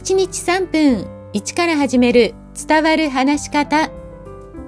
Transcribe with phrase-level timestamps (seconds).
[0.00, 2.34] 1日3分1から始める
[2.66, 3.90] 伝わる話し方。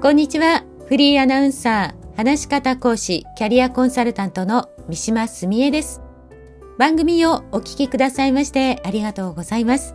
[0.02, 0.62] こんにちは。
[0.88, 6.02] フリーアナウンサー、話し方講師、キャリアコンサルタントの三島澄江です。
[6.78, 9.94] 番組をお聞きくださいましてありがとうございます。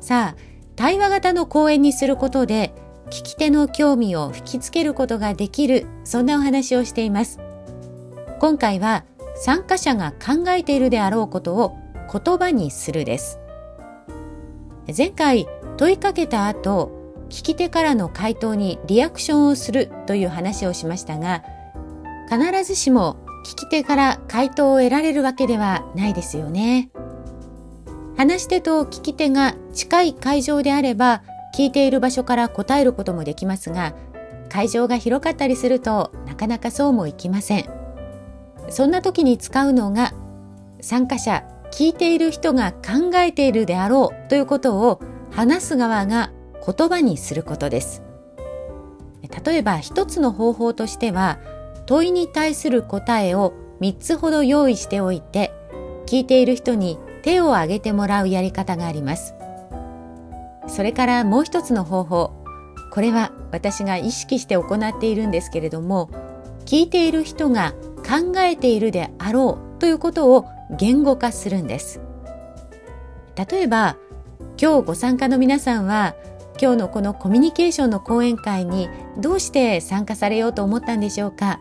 [0.00, 0.40] さあ、
[0.76, 2.74] 対話型の講演にすることで、
[3.06, 7.40] 聞き手の興味を引きつけることができる、そんなお話をしています。
[8.40, 9.06] 今回は、
[9.36, 11.78] 参加者が考えているであろうことを
[12.12, 13.38] 言葉にするです。
[14.86, 15.46] 前回
[15.76, 16.90] 問いかけた後、
[17.28, 21.42] 聞き手からの回答にリアクションをするという話をしましたが、
[22.28, 26.90] 必ずしも聞き手から回答を得られるわけではないですよね。
[28.16, 31.22] 話し手と聞き手が近い会場であれば、
[31.56, 33.94] 聞いている場所から答えることもできますが、
[34.48, 37.64] 会場が広かったりするとなかなかそうもいきません。
[38.68, 40.12] そんな時に使うのが
[40.80, 45.00] 参加者聞いている人が考えているであろうということを
[45.30, 46.30] 話す側が
[46.64, 48.02] 言葉にすることです。
[49.44, 51.38] 例えば一つの方法としては
[51.86, 55.52] 問いに対する答えを3つほど用意しておいて
[56.06, 59.34] 聞いている人に手を挙げてもらうやり方があります。
[60.68, 62.32] それからもう一つの方法
[62.92, 66.10] これは私が意識して行っているんですけれども
[66.66, 67.72] 聞いている人が
[68.06, 72.00] 考えているであろうということを言語化するんです。
[73.36, 73.96] 例えば、
[74.60, 76.14] 今日ご参加の皆さんは、
[76.60, 78.88] 今日のこのコミュニケーションの講演会に
[79.18, 81.58] どうして参加されようと思ったんでしょうか？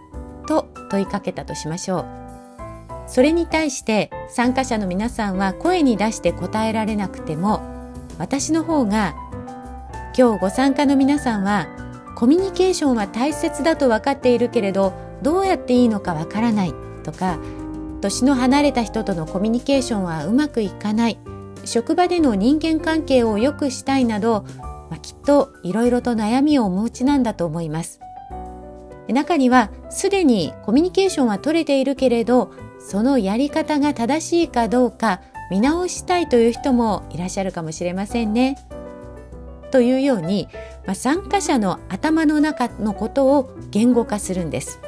[0.48, 2.06] と問いかけたとしましょう。
[3.08, 7.62] それに対して参加者の皆さんは声に出して答えられなくても、
[8.18, 9.16] 私の方が
[10.18, 11.68] 今日ご参加の皆さんは
[12.16, 17.40] コミュニケーションは大切だと分かっているけれどどうやっていいのかわからないとか
[18.02, 21.18] 年の離れた人とのコミュニケーションはうまくいかない
[21.64, 24.46] 職場での人間関係を良くしたいなど、
[24.90, 28.00] まあ、きっといろいろと悩みをお持ちなんだと思います
[29.08, 38.58] 中にはすでにコミュニケーションは取れているけれどそのやり方が正しいかどうか見直したいという人もいらっしゃるかもしれませんね。
[39.70, 40.48] というように、
[40.86, 44.80] まあ、参加者の頭の中のことを言語化するんです。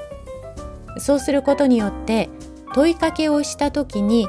[1.00, 2.30] そうすることによって
[2.74, 4.28] 問いかけをした時に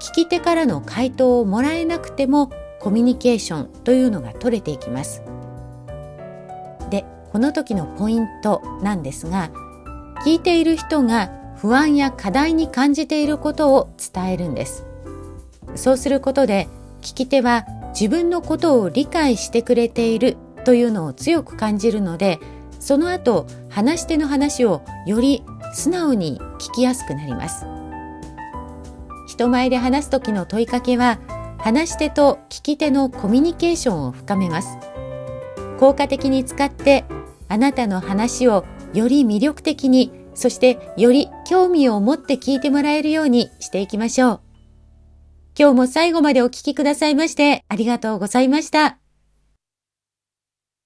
[0.00, 2.50] 聞き手からの回答をもらえなくても
[2.80, 5.22] コミュニケーションというのが取れていきます。
[6.90, 9.50] で、この時のポイントなんですが、
[10.26, 14.84] 聞いている人が不安や課題に感じていることを伝えるんです。
[15.76, 16.68] そうすることで
[17.00, 17.64] 聞き手は
[17.98, 22.40] 自分のことを理解してくれているというのを強く感じるので、
[22.80, 27.64] その後話し手の話をより素直に聞きやすくなります。
[29.34, 31.18] 人前で話す時の問いかけは、
[31.58, 34.78] 話し手と聞き手のコミュニケーションを深めます。
[35.80, 37.04] 効果的に使って、
[37.48, 44.40] あなたの話をより魅力的に、そしてより興味を持って聞いてもらえるようにしていきましょう。
[45.58, 49.03] 今日も最後までお聴きくださいましてありがとうございました。